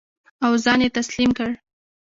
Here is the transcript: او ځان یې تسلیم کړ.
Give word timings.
او 0.45 0.51
ځان 0.63 0.79
یې 0.83 0.89
تسلیم 0.97 1.31
کړ. 1.37 1.49